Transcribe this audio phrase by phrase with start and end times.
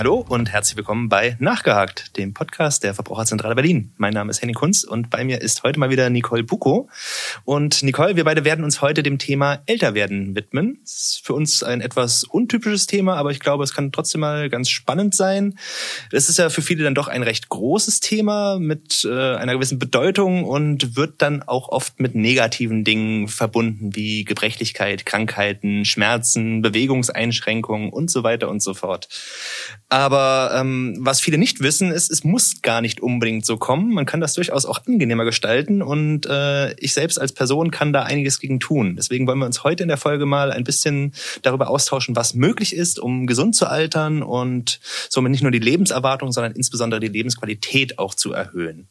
[0.00, 3.92] Hallo und herzlich willkommen bei Nachgehakt, dem Podcast der Verbraucherzentrale Berlin.
[3.98, 6.88] Mein Name ist Henning Kunz und bei mir ist heute mal wieder Nicole Buko.
[7.44, 10.78] Und Nicole, wir beide werden uns heute dem Thema Älterwerden widmen.
[10.84, 14.48] Das ist für uns ein etwas untypisches Thema, aber ich glaube, es kann trotzdem mal
[14.48, 15.58] ganz spannend sein.
[16.10, 19.78] Es ist ja für viele dann doch ein recht großes Thema mit äh, einer gewissen
[19.78, 27.90] Bedeutung und wird dann auch oft mit negativen Dingen verbunden, wie Gebrechlichkeit, Krankheiten, Schmerzen, Bewegungseinschränkungen
[27.90, 29.06] und so weiter und so fort.
[29.92, 33.92] Aber ähm, was viele nicht wissen, ist, es muss gar nicht unbedingt so kommen.
[33.92, 38.04] Man kann das durchaus auch angenehmer gestalten und äh, ich selbst als Person kann da
[38.04, 38.94] einiges gegen tun.
[38.94, 41.12] Deswegen wollen wir uns heute in der Folge mal ein bisschen
[41.42, 46.30] darüber austauschen, was möglich ist, um gesund zu altern und somit nicht nur die Lebenserwartung,
[46.30, 48.88] sondern insbesondere die Lebensqualität auch zu erhöhen.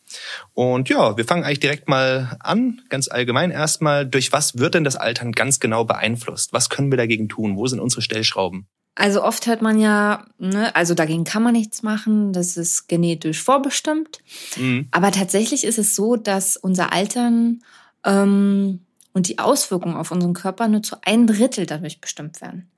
[0.53, 4.05] Und ja, wir fangen eigentlich direkt mal an, ganz allgemein erstmal.
[4.05, 6.51] Durch was wird denn das Altern ganz genau beeinflusst?
[6.51, 7.55] Was können wir dagegen tun?
[7.55, 8.67] Wo sind unsere Stellschrauben?
[8.99, 13.41] Also oft hört man ja, ne, also dagegen kann man nichts machen, das ist genetisch
[13.41, 14.19] vorbestimmt.
[14.57, 14.89] Mhm.
[14.91, 17.61] Aber tatsächlich ist es so, dass unser Altern
[18.03, 18.81] ähm,
[19.13, 22.69] und die Auswirkungen auf unseren Körper nur zu ein Drittel dadurch bestimmt werden.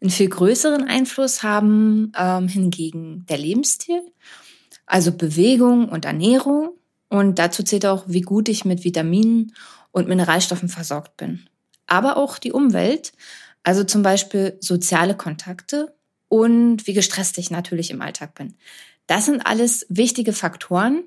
[0.00, 4.00] Einen viel größeren Einfluss haben ähm, hingegen der Lebensstil,
[4.86, 6.70] also Bewegung und Ernährung.
[7.10, 9.52] Und dazu zählt auch, wie gut ich mit Vitaminen
[9.92, 11.50] und Mineralstoffen versorgt bin.
[11.86, 13.12] Aber auch die Umwelt,
[13.66, 15.92] also zum Beispiel soziale Kontakte
[16.28, 18.54] und wie gestresst ich natürlich im Alltag bin.
[19.08, 21.02] Das sind alles wichtige Faktoren,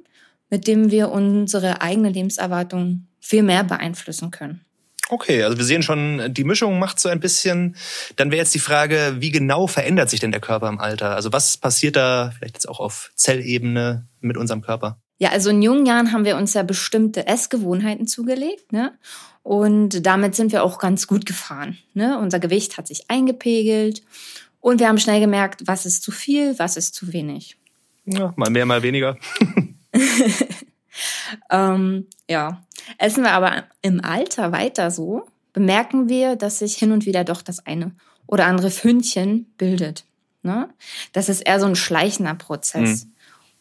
[0.50, 4.66] mit denen wir unsere eigene Lebenserwartung viel mehr beeinflussen können.
[5.08, 7.78] Okay, also wir sehen schon, die Mischung macht so ein bisschen.
[8.18, 11.16] Dann wäre jetzt die Frage, wie genau verändert sich denn der Körper im Alter?
[11.16, 15.02] Also was passiert da vielleicht jetzt auch auf Zellebene mit unserem Körper?
[15.20, 18.98] Ja, also in jungen Jahren haben wir uns ja bestimmte Essgewohnheiten zugelegt, ne?
[19.44, 21.78] Und damit sind wir auch ganz gut gefahren.
[21.94, 22.20] Ne?
[22.20, 24.04] Unser Gewicht hat sich eingepegelt
[24.60, 27.58] und wir haben schnell gemerkt, was ist zu viel, was ist zu wenig.
[28.06, 29.18] Ja, mal mehr, mal weniger.
[31.50, 32.64] ähm, ja,
[32.98, 37.42] essen wir aber im Alter weiter so, bemerken wir, dass sich hin und wieder doch
[37.42, 37.96] das eine
[38.28, 40.06] oder andere Fündchen bildet.
[40.44, 40.70] Ne?
[41.14, 43.06] Das ist eher so ein schleichender Prozess.
[43.06, 43.12] Mhm.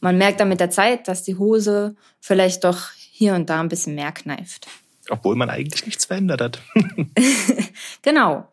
[0.01, 3.69] Man merkt dann mit der Zeit, dass die Hose vielleicht doch hier und da ein
[3.69, 4.69] bisschen mehr kneift.
[5.11, 6.63] Obwohl man eigentlich nichts verändert hat.
[8.03, 8.47] genau.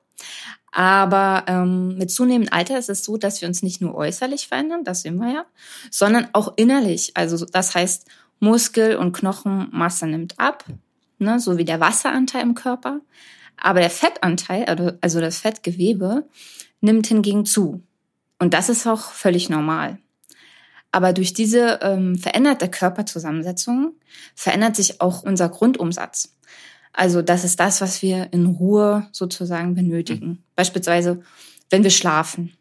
[0.72, 4.84] Aber ähm, mit zunehmendem Alter ist es so, dass wir uns nicht nur äußerlich verändern,
[4.84, 5.46] das sehen wir ja,
[5.90, 7.12] sondern auch innerlich.
[7.16, 8.06] Also das heißt,
[8.40, 10.66] Muskel- und Knochenmasse nimmt ab,
[11.18, 13.00] ne, so wie der Wasseranteil im Körper.
[13.58, 16.28] Aber der Fettanteil, also, also das Fettgewebe,
[16.82, 17.82] nimmt hingegen zu.
[18.40, 19.98] Und das ist auch völlig normal.
[20.96, 23.96] Aber durch diese ähm, veränderte Körperzusammensetzung
[24.34, 26.38] verändert sich auch unser Grundumsatz.
[26.94, 30.26] Also das ist das, was wir in Ruhe sozusagen benötigen.
[30.26, 30.44] Mhm.
[30.56, 31.22] Beispielsweise,
[31.70, 32.54] wenn wir schlafen.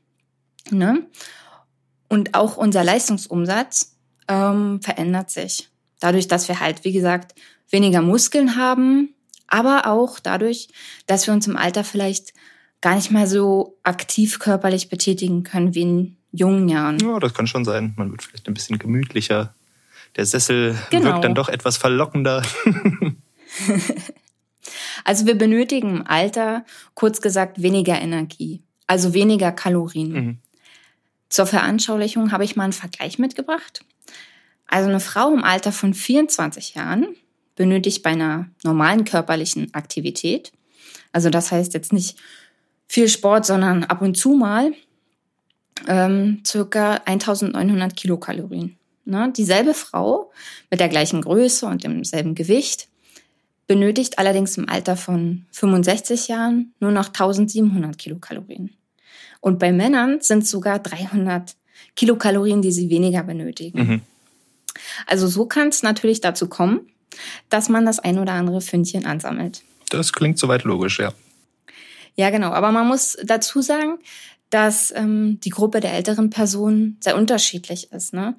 [0.72, 1.06] Ne?
[2.08, 3.94] Und auch unser Leistungsumsatz
[4.26, 5.68] ähm, verändert sich.
[6.00, 7.36] Dadurch, dass wir halt, wie gesagt,
[7.70, 9.14] weniger Muskeln haben,
[9.46, 10.70] aber auch dadurch,
[11.06, 12.32] dass wir uns im Alter vielleicht
[12.80, 16.98] gar nicht mal so aktiv körperlich betätigen können wie in jungen Jahren.
[16.98, 17.94] Ja, das kann schon sein.
[17.96, 19.54] Man wird vielleicht ein bisschen gemütlicher.
[20.16, 21.06] Der Sessel genau.
[21.06, 22.42] wirkt dann doch etwas verlockender.
[25.04, 26.64] also wir benötigen im Alter,
[26.94, 30.12] kurz gesagt, weniger Energie, also weniger Kalorien.
[30.12, 30.38] Mhm.
[31.28, 33.84] Zur Veranschaulichung habe ich mal einen Vergleich mitgebracht.
[34.66, 37.08] Also eine Frau im Alter von 24 Jahren
[37.56, 40.52] benötigt bei einer normalen körperlichen Aktivität,
[41.12, 42.18] also das heißt jetzt nicht
[42.88, 44.72] viel Sport, sondern ab und zu mal
[45.86, 48.76] ähm, circa 1900 Kilokalorien.
[49.04, 49.32] Ne?
[49.36, 50.32] Dieselbe Frau
[50.70, 52.88] mit der gleichen Größe und demselben Gewicht
[53.66, 58.70] benötigt allerdings im Alter von 65 Jahren nur noch 1700 Kilokalorien.
[59.40, 61.54] Und bei Männern sind sogar 300
[61.96, 63.78] Kilokalorien, die sie weniger benötigen.
[63.78, 64.00] Mhm.
[65.06, 66.80] Also so kann es natürlich dazu kommen,
[67.48, 69.62] dass man das ein oder andere Fündchen ansammelt.
[69.90, 71.12] Das klingt soweit logisch, ja.
[72.16, 72.50] Ja, genau.
[72.52, 73.98] Aber man muss dazu sagen,
[74.50, 78.14] dass ähm, die Gruppe der älteren Personen sehr unterschiedlich ist.
[78.14, 78.36] Ne?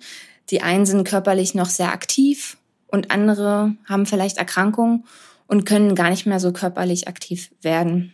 [0.50, 2.58] Die einen sind körperlich noch sehr aktiv
[2.88, 5.06] und andere haben vielleicht Erkrankungen
[5.48, 8.14] und können gar nicht mehr so körperlich aktiv werden.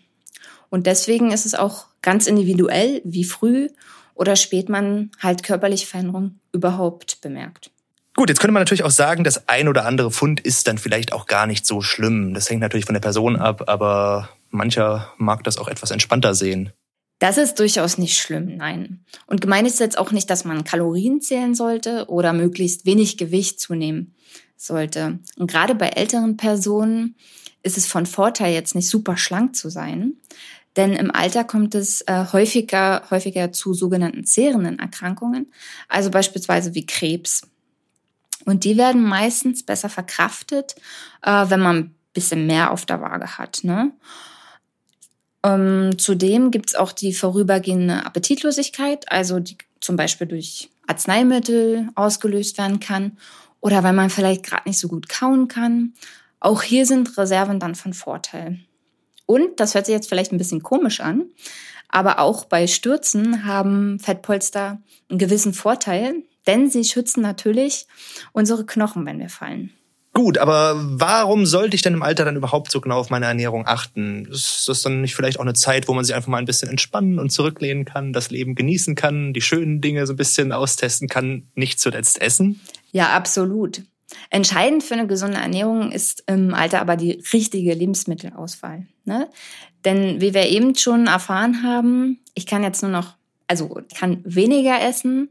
[0.69, 3.69] Und deswegen ist es auch ganz individuell, wie früh
[4.15, 7.71] oder spät man halt körperliche Veränderungen überhaupt bemerkt.
[8.15, 11.13] Gut, jetzt könnte man natürlich auch sagen, das ein oder andere Fund ist dann vielleicht
[11.13, 12.33] auch gar nicht so schlimm.
[12.33, 16.71] Das hängt natürlich von der Person ab, aber mancher mag das auch etwas entspannter sehen.
[17.21, 19.05] Das ist durchaus nicht schlimm, nein.
[19.27, 23.59] Und gemeint ist jetzt auch nicht, dass man Kalorien zählen sollte oder möglichst wenig Gewicht
[23.59, 24.15] zunehmen
[24.57, 25.19] sollte.
[25.37, 27.15] Und gerade bei älteren Personen
[27.61, 30.15] ist es von Vorteil, jetzt nicht super schlank zu sein.
[30.77, 35.53] Denn im Alter kommt es äh, häufiger, häufiger zu sogenannten zehrenden Erkrankungen,
[35.89, 37.43] also beispielsweise wie Krebs.
[38.45, 40.73] Und die werden meistens besser verkraftet,
[41.21, 43.59] äh, wenn man ein bisschen mehr auf der Waage hat.
[43.61, 43.91] Ne?
[45.43, 52.57] Ähm, zudem gibt es auch die vorübergehende Appetitlosigkeit, also die zum Beispiel durch Arzneimittel ausgelöst
[52.57, 53.17] werden kann
[53.59, 55.93] oder weil man vielleicht gerade nicht so gut kauen kann.
[56.39, 58.59] Auch hier sind Reserven dann von Vorteil.
[59.25, 61.25] Und, das hört sich jetzt vielleicht ein bisschen komisch an,
[61.87, 67.85] aber auch bei Stürzen haben Fettpolster einen gewissen Vorteil, denn sie schützen natürlich
[68.33, 69.71] unsere Knochen, wenn wir fallen.
[70.13, 73.65] Gut, aber warum sollte ich denn im Alter dann überhaupt so genau auf meine Ernährung
[73.65, 74.25] achten?
[74.25, 76.67] Ist das dann nicht vielleicht auch eine Zeit, wo man sich einfach mal ein bisschen
[76.67, 81.07] entspannen und zurücklehnen kann, das Leben genießen kann, die schönen Dinge so ein bisschen austesten
[81.07, 82.59] kann, nicht zuletzt essen?
[82.91, 83.83] Ja, absolut.
[84.29, 88.85] Entscheidend für eine gesunde Ernährung ist im Alter aber die richtige Lebensmittelauswahl.
[89.05, 89.29] Ne?
[89.85, 93.15] Denn wie wir eben schon erfahren haben, ich kann jetzt nur noch,
[93.47, 95.29] also ich kann weniger essen,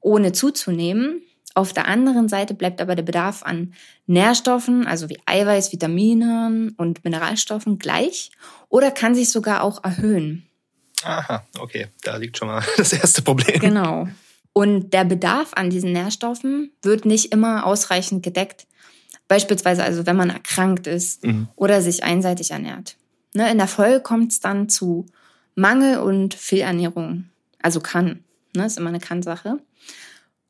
[0.00, 1.22] ohne zuzunehmen.
[1.54, 3.74] Auf der anderen Seite bleibt aber der Bedarf an
[4.06, 8.32] Nährstoffen, also wie Eiweiß, Vitaminen und Mineralstoffen gleich
[8.68, 10.46] oder kann sich sogar auch erhöhen.
[11.04, 13.60] Aha, okay, da liegt schon mal das erste Problem.
[13.60, 14.08] Genau.
[14.52, 18.66] Und der Bedarf an diesen Nährstoffen wird nicht immer ausreichend gedeckt.
[19.28, 21.48] Beispielsweise also, wenn man erkrankt ist mhm.
[21.56, 22.96] oder sich einseitig ernährt.
[23.34, 25.06] Ne, in der Folge kommt es dann zu
[25.54, 27.30] Mangel und Fehlernährung.
[27.60, 28.22] Also kann.
[28.54, 29.58] Ne, ist immer eine Kann-Sache.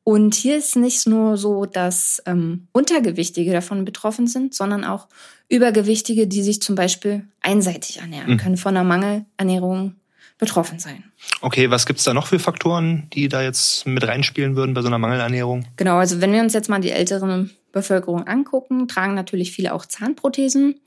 [0.05, 5.09] Und hier ist nicht nur so, dass ähm, Untergewichtige davon betroffen sind, sondern auch
[5.49, 8.37] Übergewichtige, die sich zum Beispiel einseitig ernähren, mhm.
[8.37, 9.95] können von einer Mangelernährung
[10.39, 11.05] betroffen sein.
[11.41, 14.89] Okay, was gibt's da noch für Faktoren, die da jetzt mit reinspielen würden bei so
[14.89, 15.65] einer Mangelernährung?
[15.77, 19.87] Genau, also wenn wir uns jetzt mal die ältere Bevölkerung angucken, tragen natürlich viele auch
[19.87, 20.81] Zahnprothesen.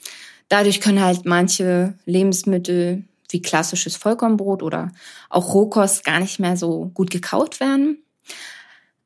[0.49, 4.91] Dadurch können halt manche Lebensmittel wie klassisches Vollkornbrot oder
[5.29, 7.97] auch Rohkost gar nicht mehr so gut gekaut werden.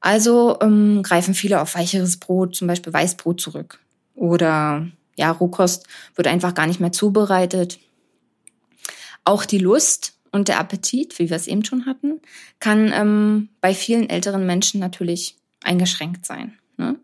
[0.01, 3.79] Also ähm, greifen viele auf weicheres Brot, zum Beispiel Weißbrot zurück.
[4.15, 7.79] Oder ja, Rohkost wird einfach gar nicht mehr zubereitet.
[9.23, 12.19] Auch die Lust und der Appetit, wie wir es eben schon hatten,
[12.59, 16.57] kann ähm, bei vielen älteren Menschen natürlich eingeschränkt sein.
[16.77, 16.95] Ne?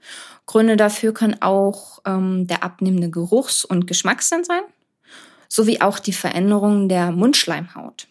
[0.47, 4.63] Gründe dafür können auch ähm, der abnehmende Geruchs- und Geschmackssinn sein,
[5.49, 8.07] sowie auch die Veränderung der Mundschleimhaut.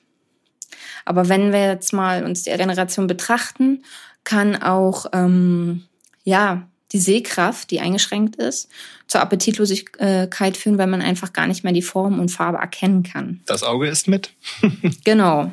[1.05, 3.85] Aber wenn wir jetzt mal uns die Regeneration betrachten,
[4.27, 5.85] kann auch ähm,
[6.25, 8.69] ja die Sehkraft, die eingeschränkt ist,
[9.07, 13.41] zur Appetitlosigkeit führen, weil man einfach gar nicht mehr die Form und Farbe erkennen kann.
[13.47, 14.31] Das Auge ist mit.
[15.05, 15.51] genau.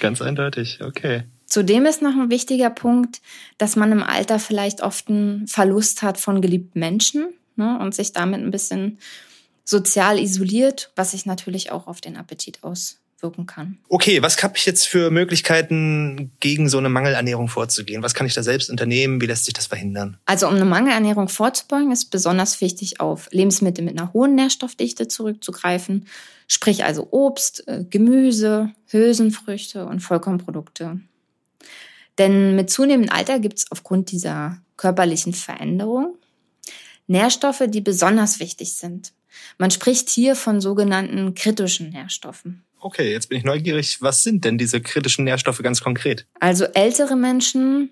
[0.00, 1.22] Ganz eindeutig, okay.
[1.46, 3.20] Zudem ist noch ein wichtiger Punkt,
[3.58, 8.12] dass man im Alter vielleicht oft einen Verlust hat von geliebten Menschen ne, und sich
[8.12, 8.98] damit ein bisschen
[9.64, 13.78] sozial isoliert, was sich natürlich auch auf den Appetit aus wirken kann.
[13.88, 18.04] Okay, was habe ich jetzt für Möglichkeiten, gegen so eine Mangelernährung vorzugehen?
[18.04, 19.20] Was kann ich da selbst unternehmen?
[19.20, 20.18] Wie lässt sich das verhindern?
[20.26, 26.06] Also um eine Mangelernährung vorzubeugen, ist besonders wichtig, auf Lebensmittel mit einer hohen Nährstoffdichte zurückzugreifen.
[26.46, 31.00] Sprich also Obst, äh, Gemüse, Hülsenfrüchte und Vollkornprodukte.
[32.18, 36.16] Denn mit zunehmendem Alter gibt es aufgrund dieser körperlichen Veränderung
[37.06, 39.12] Nährstoffe, die besonders wichtig sind.
[39.58, 42.64] Man spricht hier von sogenannten kritischen Nährstoffen.
[42.84, 44.02] Okay, jetzt bin ich neugierig.
[44.02, 46.26] Was sind denn diese kritischen Nährstoffe ganz konkret?
[46.38, 47.88] Also ältere Menschen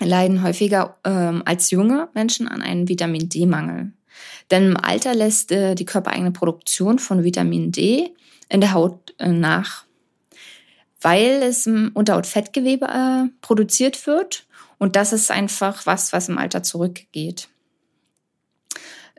[0.00, 3.92] leiden häufiger ähm, als junge Menschen an einem Vitamin D-Mangel.
[4.50, 8.10] Denn im Alter lässt äh, die körpereigene Produktion von Vitamin D
[8.48, 9.84] in der Haut äh, nach,
[11.00, 14.44] weil es im Unterhautfettgewebe äh, produziert wird.
[14.78, 17.48] Und das ist einfach was, was im Alter zurückgeht.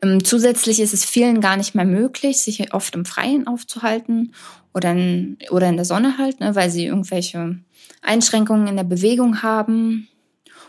[0.01, 4.33] Ähm, zusätzlich ist es vielen gar nicht mehr möglich, sich oft im Freien aufzuhalten
[4.77, 7.57] oder in, oder in der Sonne halt, ne, weil sie irgendwelche
[8.03, 10.07] Einschränkungen in der Bewegung haben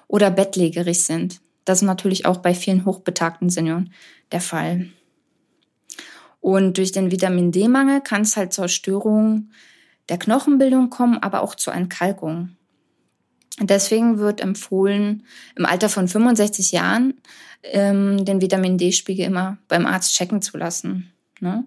[0.09, 1.41] oder bettlägerig sind.
[1.67, 3.93] Das ist natürlich auch bei vielen hochbetagten Senioren
[4.33, 4.87] der Fall.
[6.41, 9.51] Und durch den Vitamin D-Mangel kann es halt zur Störung
[10.09, 12.57] der Knochenbildung kommen, aber auch zur Entkalkung.
[13.61, 15.25] Deswegen wird empfohlen,
[15.55, 17.15] im Alter von 65 Jahren
[17.63, 21.13] ähm, den Vitamin D-Spiegel immer beim Arzt checken zu lassen.
[21.41, 21.65] Ne?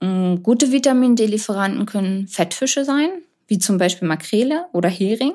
[0.00, 3.08] Ähm, gute Vitamin D-Lieferanten können Fettfische sein,
[3.46, 5.34] wie zum Beispiel Makrele oder Hering,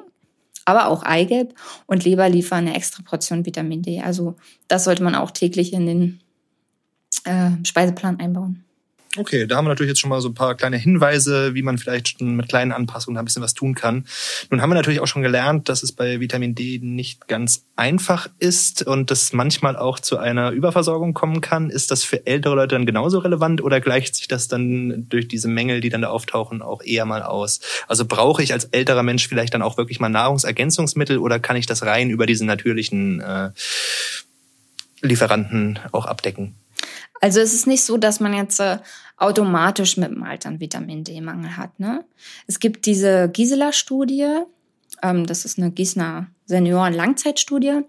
[0.65, 1.53] aber auch Eigelb
[1.85, 4.01] und Leber liefern eine extra Portion Vitamin D.
[4.01, 4.35] Also
[4.67, 6.19] das sollte man auch täglich in den
[7.25, 8.62] äh, Speiseplan einbauen.
[9.15, 11.77] Okay, da haben wir natürlich jetzt schon mal so ein paar kleine Hinweise, wie man
[11.77, 14.07] vielleicht mit kleinen Anpassungen ein bisschen was tun kann.
[14.49, 18.27] Nun haben wir natürlich auch schon gelernt, dass es bei Vitamin D nicht ganz einfach
[18.39, 21.69] ist und das manchmal auch zu einer Überversorgung kommen kann.
[21.69, 25.47] Ist das für ältere Leute dann genauso relevant oder gleicht sich das dann durch diese
[25.47, 27.59] Mängel, die dann da auftauchen, auch eher mal aus?
[27.87, 31.67] Also brauche ich als älterer Mensch vielleicht dann auch wirklich mal Nahrungsergänzungsmittel oder kann ich
[31.67, 33.51] das rein über diesen natürlichen äh,
[35.01, 36.55] Lieferanten auch abdecken?
[37.23, 38.79] Also es ist nicht so, dass man jetzt äh,
[39.15, 41.79] automatisch mit dem Alter einen Vitamin D-Mangel hat.
[41.79, 42.03] Ne?
[42.47, 44.41] Es gibt diese Gisela-Studie,
[45.01, 47.83] ähm, das ist eine Gießener Senioren-Langzeitstudie,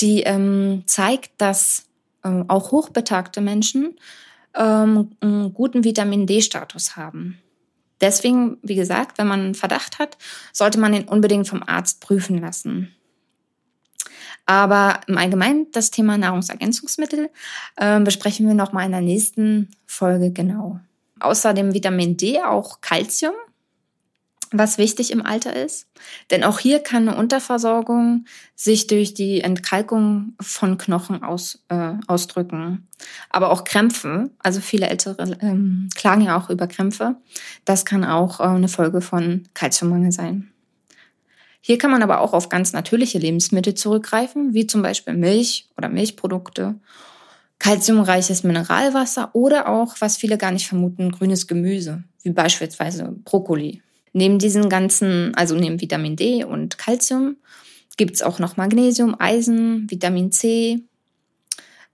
[0.00, 1.84] die ähm, zeigt, dass
[2.24, 3.94] ähm, auch hochbetagte Menschen
[4.54, 7.42] ähm, einen guten Vitamin D-Status haben.
[8.00, 10.16] Deswegen, wie gesagt, wenn man einen Verdacht hat,
[10.50, 12.96] sollte man ihn unbedingt vom Arzt prüfen lassen.
[14.52, 17.30] Aber im Allgemeinen das Thema Nahrungsergänzungsmittel
[17.76, 20.78] äh, besprechen wir nochmal in der nächsten Folge genau.
[21.20, 23.32] Außerdem Vitamin D auch Calcium,
[24.50, 25.86] was wichtig im Alter ist.
[26.30, 32.88] Denn auch hier kann eine Unterversorgung sich durch die Entkalkung von Knochen aus, äh, ausdrücken.
[33.30, 37.16] Aber auch Krämpfe, also viele Ältere ähm, klagen ja auch über Krämpfe.
[37.64, 40.51] Das kann auch äh, eine Folge von Kalziummangel sein.
[41.62, 45.88] Hier kann man aber auch auf ganz natürliche Lebensmittel zurückgreifen, wie zum Beispiel Milch oder
[45.88, 46.74] Milchprodukte,
[47.58, 53.80] kalziumreiches Mineralwasser oder auch, was viele gar nicht vermuten, grünes Gemüse, wie beispielsweise Brokkoli.
[54.12, 57.36] Neben diesen ganzen, also neben Vitamin D und Calcium,
[57.96, 60.80] gibt es auch noch Magnesium, Eisen, Vitamin C,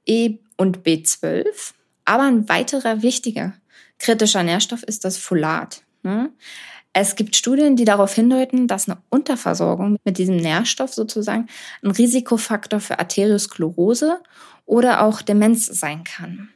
[0.06, 1.44] E und B12.
[2.06, 3.52] Aber ein weiterer wichtiger
[3.98, 5.82] kritischer Nährstoff ist das Folat.
[6.02, 6.30] Ne?
[6.92, 11.47] Es gibt Studien, die darauf hindeuten, dass eine Unterversorgung mit diesem Nährstoff sozusagen
[11.83, 14.21] ein Risikofaktor für Arteriosklerose
[14.66, 16.49] oder auch Demenz sein kann.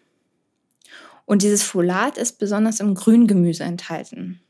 [1.25, 4.41] Und dieses Folat ist besonders im Grüngemüse enthalten.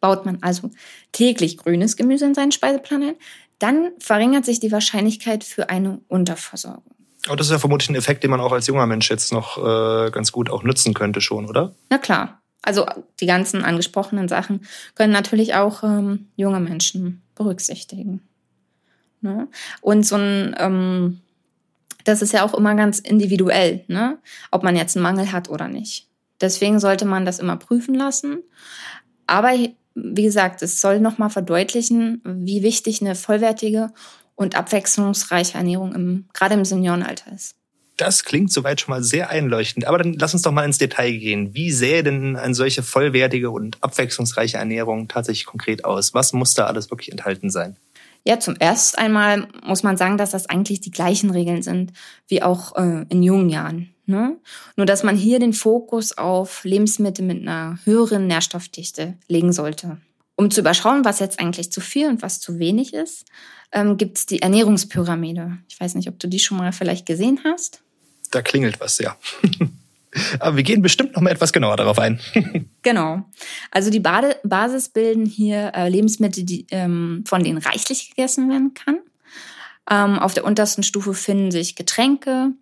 [0.00, 0.70] Baut man also
[1.12, 3.14] täglich grünes Gemüse in seinen Speiseplan ein,
[3.58, 6.94] dann verringert sich die Wahrscheinlichkeit für eine Unterversorgung.
[7.26, 9.58] Aber das ist ja vermutlich ein Effekt, den man auch als junger Mensch jetzt noch
[9.58, 11.74] äh, ganz gut auch nutzen könnte schon, oder?
[11.90, 12.39] Na klar.
[12.62, 12.86] Also
[13.20, 18.20] die ganzen angesprochenen Sachen können natürlich auch ähm, junge Menschen berücksichtigen.
[19.22, 19.48] Ne?
[19.80, 21.20] Und so ein, ähm,
[22.04, 24.18] das ist ja auch immer ganz individuell, ne?
[24.50, 26.06] ob man jetzt einen Mangel hat oder nicht.
[26.40, 28.42] Deswegen sollte man das immer prüfen lassen.
[29.26, 29.52] Aber
[29.94, 33.90] wie gesagt, es soll nochmal verdeutlichen, wie wichtig eine vollwertige
[34.34, 37.56] und abwechslungsreiche Ernährung im, gerade im Seniorenalter ist.
[38.00, 39.86] Das klingt soweit schon mal sehr einleuchtend.
[39.86, 41.52] Aber dann lass uns doch mal ins Detail gehen.
[41.52, 46.14] Wie sähe denn eine solche vollwertige und abwechslungsreiche Ernährung tatsächlich konkret aus?
[46.14, 47.76] Was muss da alles wirklich enthalten sein?
[48.24, 51.92] Ja, zum ersten einmal muss man sagen, dass das eigentlich die gleichen Regeln sind
[52.26, 53.90] wie auch äh, in jungen Jahren.
[54.06, 54.38] Ne?
[54.76, 59.98] Nur dass man hier den Fokus auf Lebensmittel mit einer höheren Nährstoffdichte legen sollte.
[60.36, 63.26] Um zu überschauen, was jetzt eigentlich zu viel und was zu wenig ist,
[63.72, 65.58] ähm, gibt es die Ernährungspyramide.
[65.68, 67.82] Ich weiß nicht, ob du die schon mal vielleicht gesehen hast
[68.30, 69.16] da klingelt was, ja.
[70.40, 72.20] Aber wir gehen bestimmt noch mal etwas genauer darauf ein.
[72.82, 73.24] genau.
[73.70, 78.74] Also die Bade Basis bilden hier äh, Lebensmittel, die, ähm, von denen reichlich gegessen werden
[78.74, 78.98] kann.
[79.88, 82.52] Ähm, auf der untersten Stufe finden sich Getränke.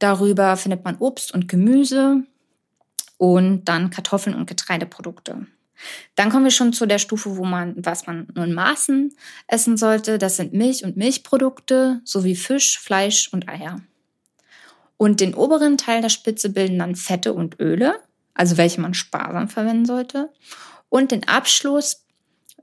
[0.00, 2.24] Darüber findet man Obst und Gemüse
[3.16, 5.46] und dann Kartoffeln und Getreideprodukte.
[6.16, 9.14] Dann kommen wir schon zu der Stufe, wo man, was man nur in Maßen
[9.46, 10.18] essen sollte.
[10.18, 13.80] Das sind Milch und Milchprodukte sowie Fisch, Fleisch und Eier.
[14.98, 17.94] Und den oberen Teil der Spitze bilden dann Fette und Öle,
[18.34, 20.28] also welche man sparsam verwenden sollte.
[20.90, 22.04] Und den Abschluss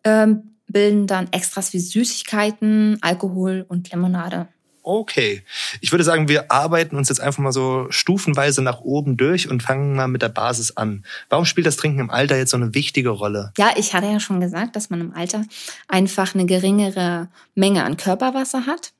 [0.04, 4.48] ähm, bilden dann Extras wie Süßigkeiten, Alkohol und Limonade.
[4.86, 5.42] Okay.
[5.82, 9.63] Ich würde sagen, wir arbeiten uns jetzt einfach mal so stufenweise nach oben durch und
[9.63, 11.04] fangen mal mit der Basis an.
[11.27, 13.51] Warum spielt das Trinken im Alter jetzt so eine wichtige Rolle?
[13.58, 15.44] Ja, ich hatte ja schon gesagt, dass man im Alter
[15.88, 18.92] einfach eine geringere Menge an Körperwasser hat.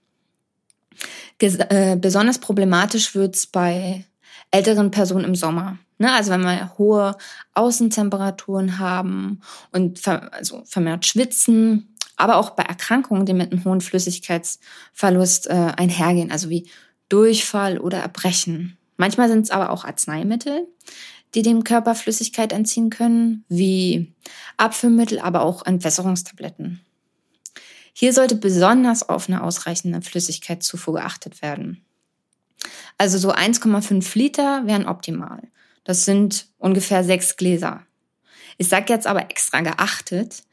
[1.40, 4.06] Äh, besonders problematisch wird's bei
[4.52, 5.78] älteren Personen im Sommer.
[5.98, 6.12] Ne?
[6.14, 7.16] Also wenn wir hohe
[7.54, 13.82] Außentemperaturen haben und ver also vermehrt schwitzen, aber auch bei Erkrankungen, die mit einem hohen
[13.82, 16.70] Flüssigkeitsverlust äh, einhergehen, also wie
[17.10, 18.78] Durchfall oder Erbrechen.
[18.98, 20.68] Manchmal sind es aber auch Arzneimittel,
[21.34, 24.14] die dem Körper Flüssigkeit entziehen können, wie
[24.58, 26.80] Abführmittel, aber auch Entwässerungstabletten.
[27.98, 31.86] Hier sollte besonders auf eine ausreichende Flüssigkeitszufuhr geachtet werden.
[32.98, 35.44] Also so 1,5 Liter wären optimal.
[35.86, 37.84] Das sind ungefähr sechs Gläser.
[38.58, 40.44] Ich sage jetzt aber extra geachtet,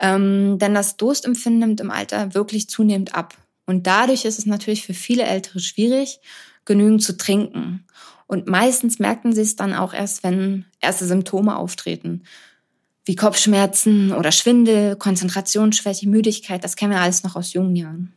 [0.00, 3.36] ähm, denn das Durstempfinden nimmt im Alter wirklich zunehmend ab.
[3.66, 6.18] Und dadurch ist es natürlich für viele Ältere schwierig,
[6.64, 7.86] genügend zu trinken.
[8.26, 12.24] Und meistens merken sie es dann auch erst, wenn erste Symptome auftreten,
[13.04, 16.62] wie Kopfschmerzen oder Schwindel, Konzentrationsschwäche, Müdigkeit.
[16.62, 18.12] Das kennen wir alles noch aus jungen Jahren.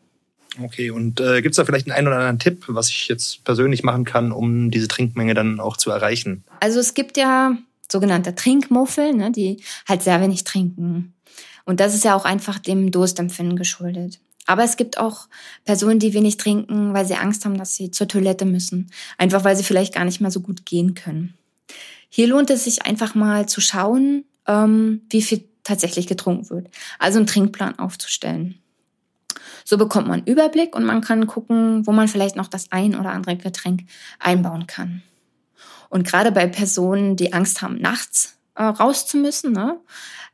[0.62, 3.44] Okay, und äh, gibt es da vielleicht einen, einen oder anderen Tipp, was ich jetzt
[3.44, 6.44] persönlich machen kann, um diese Trinkmenge dann auch zu erreichen?
[6.60, 7.58] Also es gibt ja
[7.92, 11.14] sogenannte Trinkmuffel, ne, die halt sehr wenig trinken.
[11.66, 14.20] Und das ist ja auch einfach dem Durstempfinden geschuldet.
[14.46, 15.28] Aber es gibt auch
[15.64, 18.92] Personen, die wenig trinken, weil sie Angst haben, dass sie zur Toilette müssen.
[19.18, 21.36] Einfach weil sie vielleicht gar nicht mehr so gut gehen können.
[22.10, 26.70] Hier lohnt es sich einfach mal zu schauen, ähm, wie viel tatsächlich getrunken wird.
[27.00, 28.60] Also einen Trinkplan aufzustellen.
[29.66, 33.12] So bekommt man Überblick und man kann gucken, wo man vielleicht noch das ein oder
[33.12, 33.84] andere Getränk
[34.20, 35.04] einbauen kann.
[35.90, 39.80] Und gerade bei Personen, die Angst haben, nachts äh, raus zu müssen, ne,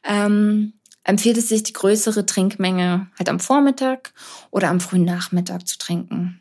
[0.03, 0.73] ähm,
[1.03, 4.13] empfiehlt es sich, die größere Trinkmenge halt am Vormittag
[4.51, 6.39] oder am frühen Nachmittag zu trinken.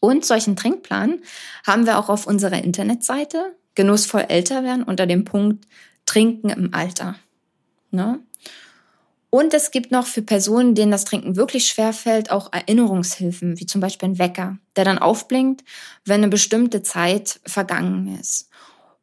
[0.00, 1.20] Und solchen Trinkplan
[1.66, 5.66] haben wir auch auf unserer Internetseite genussvoll älter werden unter dem Punkt
[6.08, 7.16] Trinken im Alter.
[7.90, 8.20] Ne?
[9.30, 13.66] Und es gibt noch für Personen, denen das Trinken wirklich schwer fällt, auch Erinnerungshilfen, wie
[13.66, 15.64] zum Beispiel ein Wecker, der dann aufblinkt,
[16.06, 18.48] wenn eine bestimmte Zeit vergangen ist.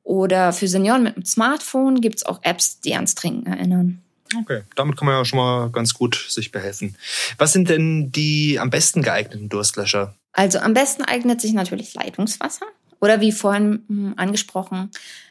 [0.02, 4.02] Oder für Senioren mit einem Smartphone gibt es auch Apps, die ans Trinken erinnern.
[4.42, 6.98] Okay, damit kann man ja schon mal ganz gut sich behelfen.
[7.38, 10.16] Was sind denn die am besten geeigneten Durstlöscher?
[10.32, 12.66] Also am besten eignet sich natürlich Leitungswasser
[13.06, 14.90] oder wie vorhin hm, angesprochen,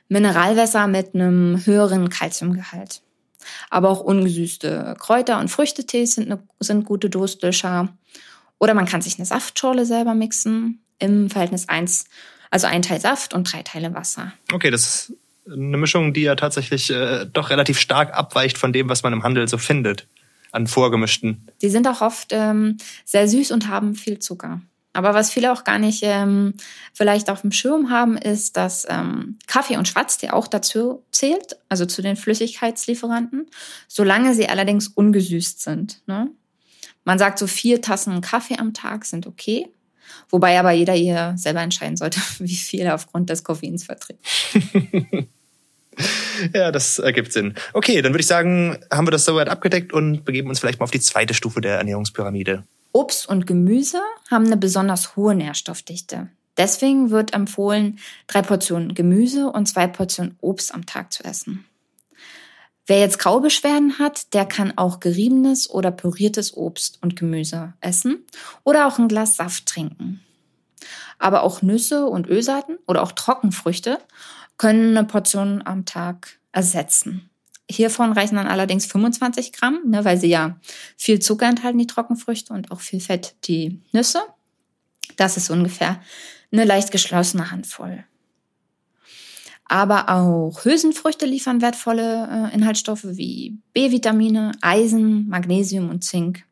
[0.09, 3.03] Mineralwasser mit einem höheren Kalziumgehalt.
[3.69, 7.89] Aber auch ungesüßte Kräuter- und Früchtetees sind, eine, sind gute Durstlöscher.
[8.59, 12.05] Oder man kann sich eine Saftschorle selber mixen im Verhältnis 1,
[12.51, 14.33] also ein Teil Saft und drei Teile Wasser.
[14.53, 15.13] Okay, das ist
[15.53, 19.25] eine Mischung, die ja tatsächlich äh, doch relativ stark abweicht von dem, was man im
[19.25, 20.07] Handel so findet
[20.53, 21.51] an vorgemischten.
[21.61, 24.63] Die sind auch oft ähm, sehr süß und haben viel Zucker.
[24.95, 26.55] Aber was viele auch gar nicht ähm,
[26.93, 31.85] vielleicht auf dem Schirm haben, ist, dass ähm, Kaffee und Schwarztee auch dazu zählt, also
[31.85, 33.51] zu den Flüssigkeitslieferanten,
[33.89, 36.01] solange sie allerdings ungesüßt sind.
[36.07, 36.31] Ne?
[37.05, 39.67] Man sagt, so vier Tassen Kaffee am Tag sind okay,
[40.31, 44.25] wobei aber jeder hier selber entscheiden sollte, wie viel er aufgrund des Koffeins verträgt.
[46.55, 47.55] ja, das ergibt Sinn.
[47.73, 50.85] Okay, dann würde ich sagen, haben wir das soweit abgedeckt und begeben uns vielleicht mal
[50.85, 52.63] auf die zweite Stufe der Ernährungspyramide.
[52.95, 56.31] Obst und Gemüse haben eine besonders hohe Nährstoffdichte.
[56.57, 61.65] Deswegen wird empfohlen, drei Portionen Gemüse und zwei Portionen Obst am Tag zu essen.
[62.87, 68.25] Wer jetzt Kaubeschwerden hat, der kann auch geriebenes oder püriertes Obst und Gemüse essen
[68.63, 70.21] oder auch ein Glas Saft trinken.
[71.19, 73.99] Aber auch Nüsse und Ölsaaten oder auch Trockenfrüchte
[74.57, 77.29] können eine Portion am Tag ersetzen.
[77.71, 80.59] Hiervon reichen dann allerdings 25 Gramm, ne, weil sie ja
[80.97, 84.23] viel Zucker enthalten, die Trockenfrüchte, und auch viel Fett, die Nüsse.
[85.17, 86.01] Das ist ungefähr
[86.53, 88.05] eine leicht geschlossene Handvoll.
[89.67, 96.45] Aber auch Hülsenfrüchte liefern wertvolle äh, Inhaltsstoffe wie B-Vitamine, Eisen, Magnesium und Zink.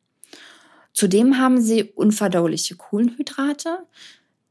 [0.94, 3.78] Zudem haben sie unverdauliche Kohlenhydrate,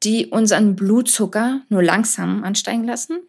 [0.04, 3.20] die unseren Blutzucker nur langsam ansteigen lassen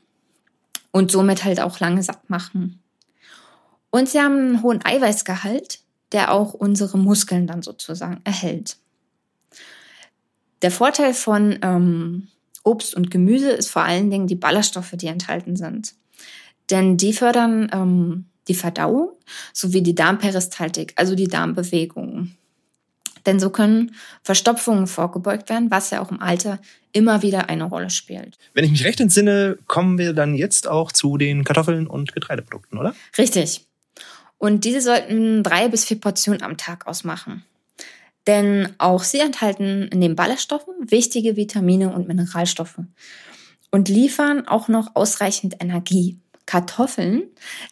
[0.90, 2.81] und somit halt auch lange satt machen.
[3.92, 5.80] Und sie haben einen hohen Eiweißgehalt,
[6.12, 8.78] der auch unsere Muskeln dann sozusagen erhält.
[10.62, 12.28] Der Vorteil von ähm,
[12.64, 15.94] Obst und Gemüse ist vor allen Dingen die Ballaststoffe, die enthalten sind.
[16.70, 19.10] Denn die fördern ähm, die Verdauung
[19.52, 22.34] sowie die Darmperistaltik, also die Darmbewegung.
[23.26, 26.60] Denn so können Verstopfungen vorgebeugt werden, was ja auch im Alter
[26.92, 28.38] immer wieder eine Rolle spielt.
[28.54, 32.78] Wenn ich mich recht entsinne, kommen wir dann jetzt auch zu den Kartoffeln und Getreideprodukten,
[32.78, 32.94] oder?
[33.18, 33.66] Richtig.
[34.42, 37.44] Und diese sollten drei bis vier Portionen am Tag ausmachen.
[38.26, 42.80] Denn auch sie enthalten neben Ballaststoffen wichtige Vitamine und Mineralstoffe
[43.70, 46.18] und liefern auch noch ausreichend Energie.
[46.44, 47.22] Kartoffeln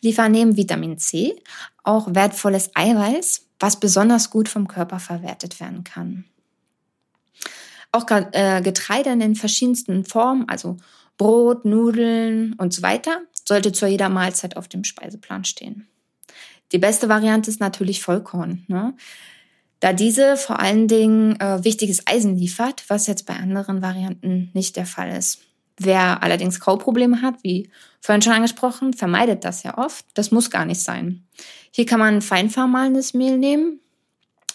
[0.00, 1.34] liefern neben Vitamin C
[1.82, 6.24] auch wertvolles Eiweiß, was besonders gut vom Körper verwertet werden kann.
[7.90, 10.76] Auch äh, Getreide in den verschiedensten Formen, also
[11.18, 15.88] Brot, Nudeln und so weiter, sollte zu jeder Mahlzeit auf dem Speiseplan stehen.
[16.72, 18.94] Die beste Variante ist natürlich Vollkorn, ne?
[19.80, 24.76] da diese vor allen Dingen äh, wichtiges Eisen liefert, was jetzt bei anderen Varianten nicht
[24.76, 25.40] der Fall ist.
[25.78, 27.70] Wer allerdings Kauprobleme hat, wie
[28.02, 30.04] vorhin schon angesprochen, vermeidet das ja oft.
[30.12, 31.24] Das muss gar nicht sein.
[31.70, 33.80] Hier kann man fein vermahlenes Mehl nehmen,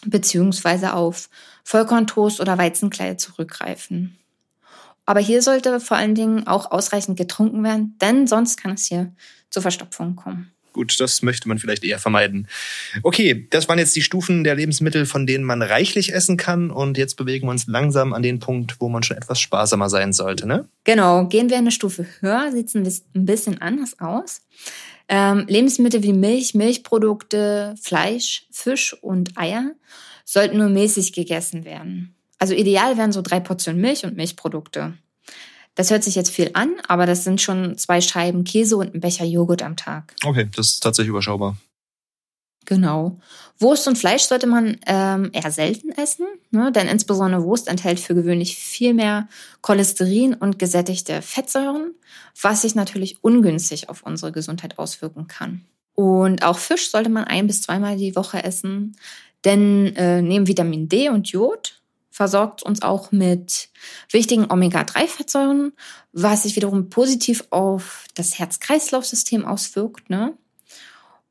[0.05, 1.29] beziehungsweise auf
[1.63, 4.19] Vollkorntoast oder Weizenkleie zurückgreifen.
[5.07, 9.11] Aber hier sollte vor allen Dingen auch ausreichend getrunken werden, denn sonst kann es hier
[9.49, 10.54] zur Verstopfung kommen.
[10.75, 12.47] Gut, das möchte man vielleicht eher vermeiden.
[13.01, 16.69] Okay, das waren jetzt die Stufen der Lebensmittel, von denen man reichlich essen kann.
[16.69, 20.13] Und jetzt bewegen wir uns langsam an den Punkt, wo man schon etwas sparsamer sein
[20.13, 20.67] sollte, ne?
[20.83, 24.41] Genau, gehen wir eine Stufe höher, sieht es ein bisschen anders aus.
[25.07, 29.71] Ähm, Lebensmittel wie Milch, Milchprodukte, Fleisch, Fisch und Eier
[30.25, 32.15] sollten nur mäßig gegessen werden.
[32.37, 34.93] Also ideal wären so drei Portionen Milch und Milchprodukte.
[35.75, 39.01] Das hört sich jetzt viel an, aber das sind schon zwei Scheiben Käse und ein
[39.01, 40.15] Becher Joghurt am Tag.
[40.23, 41.57] Okay, das ist tatsächlich überschaubar.
[42.65, 43.19] Genau.
[43.59, 46.71] Wurst und Fleisch sollte man ähm, eher selten essen, ne?
[46.71, 49.27] denn insbesondere Wurst enthält für gewöhnlich viel mehr
[49.61, 51.93] Cholesterin und gesättigte Fettsäuren,
[52.41, 55.63] was sich natürlich ungünstig auf unsere Gesundheit auswirken kann.
[55.93, 58.97] Und auch Fisch sollte man ein bis zweimal die Woche essen,
[59.45, 61.74] denn äh, neben Vitamin D und Jod
[62.15, 63.67] versorgt uns auch mit
[64.09, 65.73] wichtigen Omega-3-Fettsäuren,
[66.13, 70.09] was sich wiederum positiv auf das Herz-Kreislauf-System auswirkt.
[70.09, 70.33] Ne?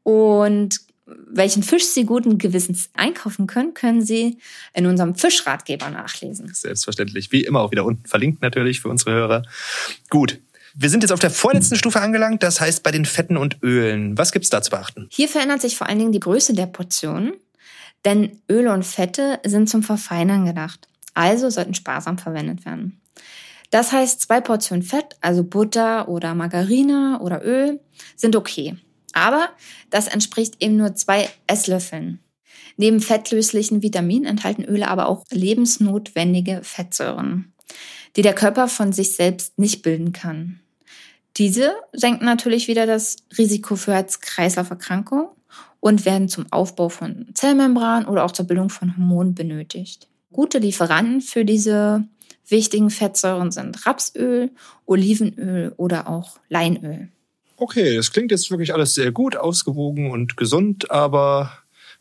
[0.03, 4.37] Und welchen Fisch Sie guten Gewissens einkaufen können, können Sie
[4.75, 6.53] in unserem Fischratgeber nachlesen.
[6.53, 7.33] Selbstverständlich.
[7.33, 9.43] Wie immer auch wieder unten verlinkt natürlich für unsere Hörer.
[10.11, 10.39] Gut.
[10.75, 14.19] Wir sind jetzt auf der vorletzten Stufe angelangt, das heißt bei den Fetten und Ölen.
[14.19, 15.07] Was gibt's da zu beachten?
[15.11, 17.33] Hier verändert sich vor allen Dingen die Größe der Portionen,
[18.05, 20.89] denn Öle und Fette sind zum Verfeinern gedacht.
[21.15, 23.01] Also sollten sparsam verwendet werden.
[23.71, 27.81] Das heißt, zwei Portionen Fett, also Butter oder Margarine oder Öl,
[28.17, 28.77] sind okay.
[29.13, 29.49] Aber
[29.91, 32.21] das entspricht eben nur zwei Esslöffeln.
[32.77, 37.53] Neben fettlöslichen Vitaminen enthalten Öle aber auch lebensnotwendige Fettsäuren,
[38.17, 40.61] die der Körper von sich selbst nicht bilden kann.
[41.37, 45.29] Diese senken natürlich wieder das Risiko für Herz-Kreislauf-Erkrankungen
[45.81, 50.09] und werden zum Aufbau von Zellmembran oder auch zur Bildung von Hormonen benötigt.
[50.33, 52.05] Gute Lieferanten für diese
[52.49, 54.51] wichtigen Fettsäuren sind Rapsöl,
[54.87, 57.09] Olivenöl oder auch Leinöl.
[57.57, 61.53] Okay, das klingt jetzt wirklich alles sehr gut, ausgewogen und gesund, aber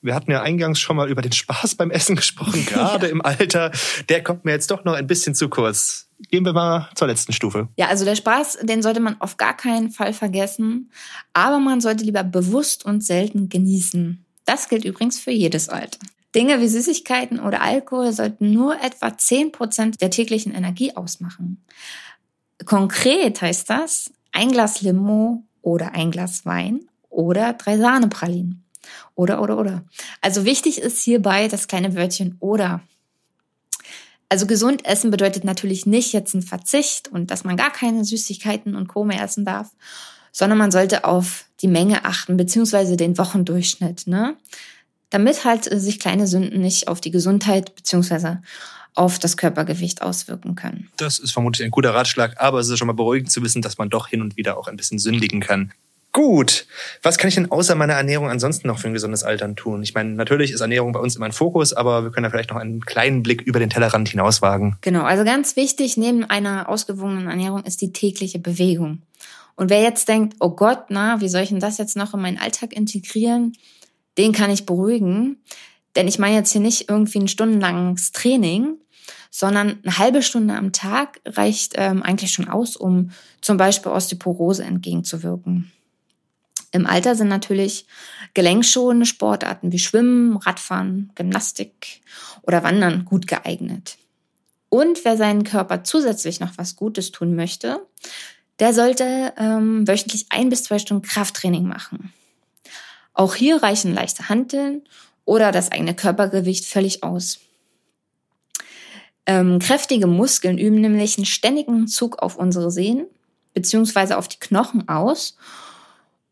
[0.04, 3.72] wir hatten ja eingangs schon mal über den Spaß beim Essen gesprochen, gerade im Alter.
[4.10, 6.10] Der kommt mir jetzt doch noch ein bisschen zu kurz.
[6.30, 7.70] Gehen wir mal zur letzten Stufe.
[7.76, 10.92] Ja, also der Spaß, den sollte man auf gar keinen Fall vergessen,
[11.34, 14.24] aber man sollte lieber bewusst und selten genießen.
[14.46, 16.00] Das gilt übrigens für jedes Alter.
[16.36, 21.64] Dinge wie Süßigkeiten oder Alkohol sollten nur etwa 10% der täglichen Energie ausmachen.
[22.66, 28.63] Konkret heißt das, ein Glas Limo oder ein Glas Wein oder drei Sahnepralinen.
[29.16, 29.84] Oder, oder, oder.
[30.22, 32.82] Also wichtig ist hierbei das kleine Wörtchen oder.
[34.30, 38.76] Also gesund essen bedeutet natürlich nicht jetzt ein Verzicht und dass man gar keine Süßigkeiten
[38.76, 39.04] und Co.
[39.04, 39.70] mehr essen darf,
[40.32, 44.36] sondern man sollte auf die Menge achten, beziehungsweise den Wochendurchschnitt, ne?
[45.12, 48.42] Damit halt sich kleine Sünden nicht auf die Gesundheit beziehungsweise
[48.96, 50.90] auf das Körpergewicht auswirken können.
[50.98, 53.78] Das ist vermutlich ein guter Ratschlag, aber es ist schon mal beruhigend zu wissen, dass
[53.78, 55.72] man doch hin und wieder auch ein bisschen sündigen kann.
[56.14, 56.68] Gut.
[57.02, 59.82] Was kann ich denn außer meiner Ernährung ansonsten noch für ein gesundes Altern tun?
[59.82, 62.52] Ich meine, natürlich ist Ernährung bei uns immer ein Fokus, aber wir können ja vielleicht
[62.52, 64.78] noch einen kleinen Blick über den Tellerrand hinauswagen.
[64.82, 69.02] Genau, also ganz wichtig neben einer ausgewogenen Ernährung ist die tägliche Bewegung.
[69.56, 72.22] Und wer jetzt denkt, oh Gott, na, wie soll ich denn das jetzt noch in
[72.22, 73.58] meinen Alltag integrieren?
[74.20, 75.38] Den kann ich beruhigen.
[75.96, 78.78] Denn ich meine jetzt hier nicht irgendwie ein stundenlanges Training,
[79.32, 83.10] sondern eine halbe Stunde am Tag reicht ähm, eigentlich schon aus, um
[83.42, 85.72] zum Beispiel Osteoporose entgegenzuwirken.
[86.74, 87.86] Im Alter sind natürlich
[88.34, 92.02] gelenkschonende Sportarten wie Schwimmen, Radfahren, Gymnastik
[92.42, 93.98] oder Wandern gut geeignet.
[94.70, 97.86] Und wer seinen Körper zusätzlich noch was Gutes tun möchte,
[98.58, 102.12] der sollte ähm, wöchentlich ein bis zwei Stunden Krafttraining machen.
[103.14, 104.82] Auch hier reichen leichte Hanteln
[105.26, 107.40] oder das eigene Körpergewicht völlig aus.
[109.28, 113.06] Ähm, kräftige Muskeln üben nämlich einen ständigen Zug auf unsere Sehnen
[113.54, 115.38] beziehungsweise auf die Knochen aus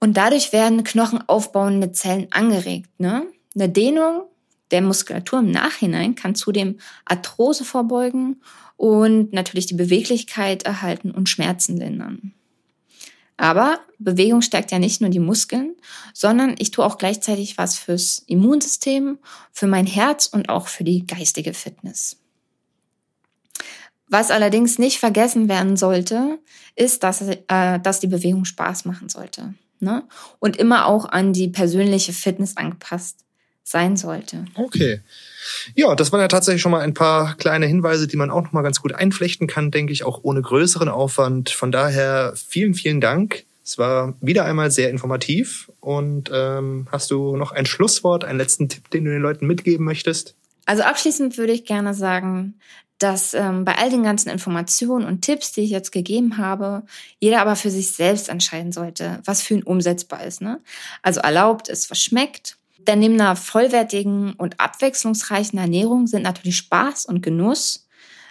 [0.02, 2.90] und dadurch werden knochenaufbauende Zellen angeregt.
[3.00, 3.24] Ne?
[3.56, 4.24] Eine Dehnung
[4.72, 8.42] der Muskulatur im Nachhinein kann zudem Arthrose vorbeugen
[8.78, 12.34] und natürlich die Beweglichkeit erhalten und Schmerzen lindern.
[13.38, 15.76] Aber Bewegung stärkt ja nicht nur die Muskeln,
[16.14, 19.20] sondern ich tue auch gleichzeitig was fürs Immunsystem,
[19.52, 22.18] für mein Herz und auch für die geistige Fitness.
[24.08, 26.40] Was allerdings nicht vergessen werden sollte,
[26.76, 29.54] ist, dass, äh, dass die Bewegung Spaß machen sollte.
[29.82, 30.04] Ne?
[30.40, 33.18] Und immer auch an die persönliche Fitness angepasst
[33.64, 34.46] sein sollte.
[34.56, 35.02] Okay.
[35.76, 38.52] Ja, das waren ja tatsächlich schon mal ein paar kleine Hinweise, die man auch noch
[38.52, 41.50] mal ganz gut einflechten kann, denke ich, auch ohne größeren Aufwand.
[41.50, 43.46] Von daher vielen, vielen Dank.
[43.64, 45.72] Es war wieder einmal sehr informativ.
[45.80, 49.86] Und ähm, hast du noch ein Schlusswort, einen letzten Tipp, den du den Leuten mitgeben
[49.86, 50.36] möchtest?
[50.66, 52.56] Also abschließend würde ich gerne sagen,
[53.04, 56.84] dass ähm, bei all den ganzen Informationen und Tipps, die ich jetzt gegeben habe,
[57.20, 60.42] jeder aber für sich selbst entscheiden sollte, was für ihn umsetzbar ist.
[60.42, 60.60] Ne?
[61.02, 62.58] Also erlaubt ist, was schmeckt.
[62.88, 67.88] Denn neben einer vollwertigen und abwechslungsreichen Ernährung sind natürlich Spaß und Genuss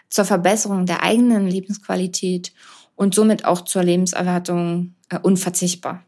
[0.09, 2.53] zur Verbesserung der eigenen Lebensqualität
[2.97, 6.03] und somit auch zur Lebenserwartung äh, unverzichtbar.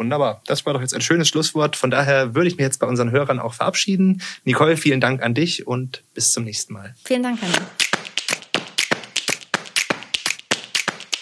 [0.00, 0.40] Wunderbar.
[0.46, 1.76] Das war doch jetzt ein schönes Schlusswort.
[1.76, 4.22] Von daher würde ich mir jetzt bei unseren Hörern auch verabschieden.
[4.44, 6.94] Nicole, vielen Dank an dich und bis zum nächsten Mal.
[7.04, 7.66] Vielen Dank, Hanna.